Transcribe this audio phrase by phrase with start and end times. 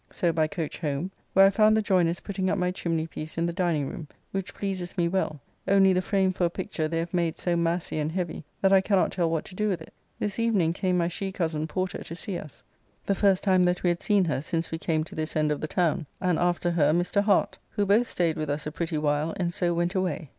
[0.09, 3.45] So by coach home, where I found the joyners putting up my chimney piece in
[3.45, 7.13] the dining room, which pleases me well, only the frame for a picture they have
[7.13, 9.93] made so massy and heavy that I cannot tell what to do with it.
[10.17, 12.63] This evening came my she cozen Porter to see us
[13.05, 15.61] (the first time that we had seen her since we came to this end of
[15.61, 17.21] the town) and after her Mr.
[17.23, 20.29] Hart, who both staid with us a pretty while and so went away.